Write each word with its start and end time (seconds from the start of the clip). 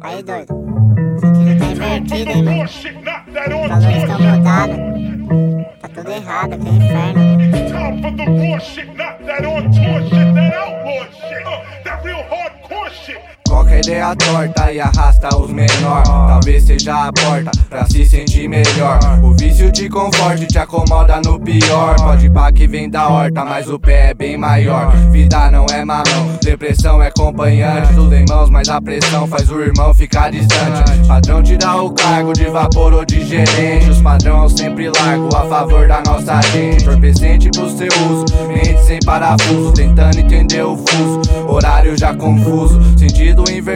Aí, 0.00 0.22
doido. 0.22 0.54
Sentido 1.20 1.58
tá 1.58 1.66
invertido, 1.66 2.30
hein, 2.30 2.42
mano. 2.44 2.64
Os 2.64 3.68
valores 3.68 3.98
estão 3.98 4.18
mudados. 4.20 4.76
Tá 5.80 5.88
tudo 5.88 6.12
errado, 6.12 6.58
que 6.58 6.68
é 6.68 6.72
inferno. 6.72 7.38
Qualquer 13.78 13.92
ideia 13.92 14.16
torta 14.16 14.72
e 14.72 14.80
arrasta 14.80 15.36
os 15.36 15.50
menor. 15.50 16.02
Talvez 16.02 16.64
seja 16.64 17.06
a 17.06 17.12
porta 17.12 17.50
pra 17.68 17.86
se 17.86 18.04
sentir 18.04 18.48
melhor. 18.48 18.98
O 19.22 19.32
vício 19.34 19.70
te 19.70 19.88
conforte, 19.88 20.46
te 20.46 20.58
acomoda 20.58 21.20
no 21.24 21.38
pior. 21.38 21.94
Pode 21.96 22.28
pá 22.30 22.50
que 22.50 22.66
vem 22.66 22.90
da 22.90 23.08
horta, 23.08 23.44
mas 23.44 23.68
o 23.68 23.78
pé 23.78 24.10
é 24.10 24.14
bem 24.14 24.36
maior. 24.36 24.90
Vida 25.10 25.50
não 25.50 25.66
é 25.66 25.84
mamão, 25.84 26.38
depressão 26.42 27.00
é 27.02 27.08
acompanhante. 27.08 27.92
Em 27.92 28.24
mãos, 28.28 28.50
mas 28.50 28.68
a 28.68 28.80
pressão 28.80 29.26
faz 29.26 29.48
o 29.50 29.60
irmão 29.60 29.94
ficar 29.94 30.30
distante. 30.30 31.06
Padrão 31.06 31.42
te 31.42 31.56
dá 31.56 31.80
o 31.80 31.92
cargo 31.92 32.32
de 32.32 32.46
vapor 32.46 32.92
ou 32.92 33.04
de 33.04 33.24
gerente. 33.24 33.90
Os 33.90 34.00
padrão 34.00 34.42
eu 34.42 34.48
sempre 34.48 34.90
largo 34.90 35.28
a 35.36 35.46
favor 35.46 35.86
da 35.86 36.02
nossa 36.04 36.40
gente. 36.50 36.82
Entorpecente 36.82 37.50
pro 37.50 37.70
seu 37.70 37.88
uso, 38.10 38.24
mente 38.48 38.80
sem 38.82 38.98
parafuso. 39.04 39.72
Tentando 39.72 40.18
entender 40.18 40.62
o 40.62 40.76
fuso, 40.76 41.20
horário 41.46 41.96
já 41.96 42.14
confuso. 42.14 42.80
Sentido 42.98 43.28
invertido 43.28 43.67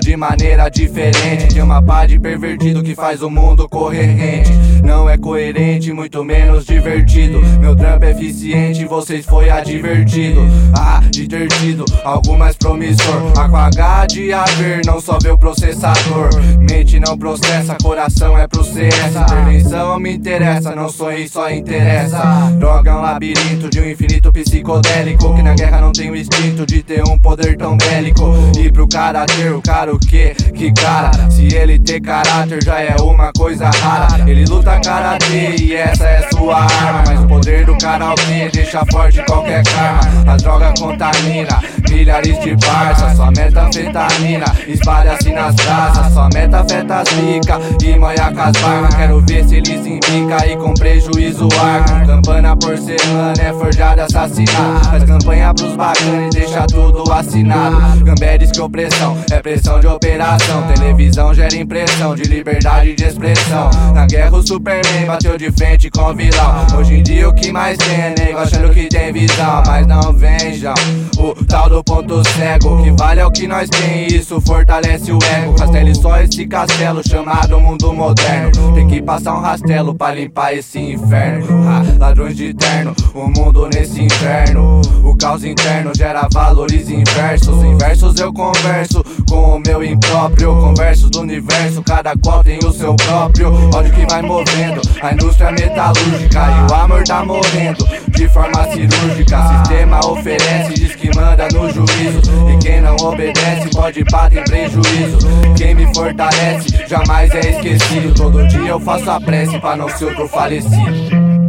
de 0.00 0.16
maneira 0.16 0.68
diferente. 0.68 1.48
De 1.48 1.60
uma 1.60 1.82
pá 1.82 2.06
de 2.06 2.18
pervertido 2.18 2.82
que 2.82 2.94
faz 2.94 3.20
o 3.22 3.28
mundo 3.28 3.68
correr 3.68 4.06
rente. 4.06 4.50
Não 4.90 5.08
é 5.08 5.16
coerente, 5.16 5.92
muito 5.92 6.24
menos 6.24 6.66
divertido. 6.66 7.40
Meu 7.60 7.76
trampo 7.76 8.04
é 8.04 8.10
eficiente, 8.10 8.84
vocês 8.86 9.24
foi 9.24 9.48
advertido. 9.48 10.40
Ah, 10.76 11.00
de 11.08 11.28
ter 11.28 11.46
tido 11.46 11.84
algo 12.04 12.36
mais 12.36 12.56
promissor. 12.56 13.32
A 13.38 13.48
com 13.48 13.56
H 13.56 14.06
de 14.06 14.32
haver, 14.32 14.80
não 14.84 15.00
só 15.00 15.16
vê 15.22 15.30
o 15.30 15.38
processador. 15.38 16.30
Mente 16.58 16.98
não 16.98 17.16
processa, 17.16 17.76
coração 17.80 18.36
é 18.36 18.48
pro 18.48 18.64
CS. 18.64 19.14
Intervenção 19.14 20.00
me 20.00 20.12
interessa, 20.12 20.74
não 20.74 20.88
sonhei, 20.88 21.28
só 21.28 21.48
interessa. 21.48 22.18
Droga 22.58 22.90
é 22.90 22.94
um 22.94 23.00
labirinto 23.00 23.70
de 23.70 23.80
um 23.80 23.88
infinito 23.88 24.32
psicodélico. 24.32 25.36
Que 25.36 25.42
na 25.42 25.54
guerra 25.54 25.80
não 25.80 25.92
tem 25.92 26.10
o 26.10 26.16
instinto 26.16 26.66
de 26.66 26.82
ter 26.82 27.04
um 27.08 27.16
poder 27.16 27.56
tão 27.56 27.76
bélico. 27.76 28.34
E 28.58 28.72
pro 28.72 28.88
cara 28.88 29.24
ter 29.24 29.52
o 29.52 29.62
cara 29.62 29.94
o 29.94 30.00
que? 30.00 30.34
Que 30.52 30.72
cara? 30.72 31.12
Se 31.50 31.56
ele 31.56 31.80
ter 31.80 32.00
caráter 32.00 32.62
já 32.62 32.80
é 32.80 32.94
uma 33.00 33.32
coisa 33.36 33.68
rara. 33.70 34.22
Ele 34.24 34.44
luta 34.44 34.78
karatê 34.78 35.56
e 35.60 35.74
essa 35.74 36.04
é 36.04 36.22
sua 36.30 36.58
arma. 36.58 37.02
Mas 37.08 37.24
o 37.24 37.26
poder 37.26 37.66
do 37.66 37.76
karaokê 37.76 38.48
deixa 38.52 38.84
forte 38.92 39.20
qualquer 39.24 39.64
karma. 39.64 40.32
A 40.32 40.36
droga 40.36 40.72
contamina 40.78 41.60
milhares 41.90 42.38
de 42.38 42.56
parça. 42.56 43.16
Sua 43.16 43.32
metanfetamina 43.32 44.44
espalha-se 44.68 45.32
nas 45.32 45.56
praças. 45.56 46.12
Sua 46.12 46.28
meta 46.32 46.59
as 46.72 47.08
pica 47.08 47.58
e 47.82 48.20
as 48.20 48.60
barmas. 48.60 48.94
Quero 48.94 49.20
ver 49.20 49.44
se 49.44 49.56
eles 49.56 49.86
embica 49.86 50.46
e 50.46 50.56
com 50.56 50.74
prejuízo 50.74 51.48
arcam. 51.60 52.06
Campana 52.06 52.56
por 52.56 52.76
semana 52.78 53.34
é 53.40 53.52
forjada 53.52 54.04
assassinar. 54.04 54.84
Faz 54.84 55.04
campanha 55.04 55.52
pros 55.54 55.74
bacanas 55.74 56.34
e 56.34 56.38
deixa 56.38 56.66
tudo 56.66 57.10
assinado. 57.12 58.04
Gamberes 58.04 58.50
que 58.50 58.60
opressão 58.60 59.16
é 59.30 59.40
pressão 59.40 59.80
de 59.80 59.86
operação. 59.86 60.62
Televisão 60.74 61.34
gera 61.34 61.56
impressão 61.56 62.14
de 62.14 62.22
liberdade 62.24 62.94
de 62.94 63.04
expressão. 63.04 63.70
Na 63.94 64.06
guerra 64.06 64.36
o 64.36 64.46
Superman 64.46 65.06
bateu 65.06 65.36
de 65.36 65.50
frente 65.52 65.90
com 65.90 66.02
o 66.02 66.14
vilão. 66.14 66.66
Hoje 66.78 66.94
em 66.94 67.02
dia 67.02 67.28
o 67.28 67.34
que 67.34 67.52
mais 67.52 67.76
tem 67.78 68.00
é 68.00 68.14
nego 68.18 68.38
achando 68.38 68.72
que 68.72 68.88
tem 68.88 69.12
visão. 69.12 69.62
Mas 69.66 69.86
não 69.86 70.12
vejam 70.12 70.74
o 71.18 71.44
tal 71.44 71.68
do 71.68 71.82
ponto 71.82 72.22
cego. 72.30 72.76
O 72.76 72.82
que 72.82 72.90
vale 72.92 73.20
é 73.20 73.26
o 73.26 73.30
que 73.30 73.46
nós 73.46 73.68
tem 73.68 74.06
e 74.08 74.16
isso 74.16 74.40
fortalece 74.40 75.12
o 75.12 75.18
ego. 75.22 75.54
Castelo 75.54 75.94
só 75.94 76.20
esse 76.20 76.46
castelo 76.60 77.00
chamado 77.08 77.58
mundo 77.58 77.90
moderno. 77.92 78.74
Tem 78.74 78.86
que 78.86 79.00
passar 79.00 79.34
um 79.34 79.40
rastelo 79.40 79.94
pra 79.94 80.12
limpar 80.12 80.52
esse 80.52 80.78
inferno. 80.78 81.46
Ah, 81.66 81.82
ladrões 81.98 82.36
de 82.36 82.52
terno, 82.52 82.94
o 83.14 83.28
mundo 83.28 83.66
nesse 83.72 84.02
inverno. 84.02 84.82
O 85.02 85.16
caos 85.16 85.42
interno 85.42 85.90
gera 85.96 86.28
valores 86.30 86.90
inversos. 86.90 87.64
Inversos 87.64 88.20
eu 88.20 88.32
converso 88.32 89.02
com 89.26 89.56
o 89.56 89.58
meu 89.58 89.82
impróprio. 89.82 90.54
Converso 90.60 91.08
do 91.08 91.20
universo, 91.20 91.82
cada 91.82 92.14
qual 92.16 92.44
tem 92.44 92.58
o 92.58 92.72
seu 92.72 92.94
próprio. 92.94 93.52
Ódio 93.74 93.92
que 93.92 94.04
vai 94.06 94.20
movendo 94.20 94.82
a 95.00 95.12
indústria 95.12 95.52
metalúrgica. 95.52 96.40
E 96.40 96.70
o 96.70 96.74
amor 96.74 97.04
tá 97.04 97.24
morrendo 97.24 97.86
de 98.10 98.28
forma 98.28 98.64
cirúrgica. 98.64 99.62
Sistema 99.62 100.00
oferece, 100.00 100.74
diz 100.74 100.94
que 100.94 101.08
manda 101.16 101.48
no 101.54 101.70
juízo. 101.70 102.20
E 102.52 102.58
quem 102.58 102.82
não 102.82 102.96
obedece 102.96 103.70
pode 103.70 104.04
bater 104.04 104.44
prejuízo. 104.44 105.18
Quem 105.56 105.74
me 105.74 105.94
fortalece 105.94 106.49
jamais 106.88 107.30
é 107.34 107.40
esquecido. 107.40 108.14
Todo 108.14 108.46
dia 108.48 108.68
eu 108.68 108.80
faço 108.80 109.10
a 109.10 109.20
prece 109.20 109.58
pra 109.58 109.76
não 109.76 109.88
ser 109.88 110.06
outro 110.06 110.28
falecido. 110.28 111.39